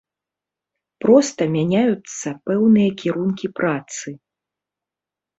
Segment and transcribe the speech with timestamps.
[1.03, 4.15] Проста мяняюцца пэўныя кірункі працы.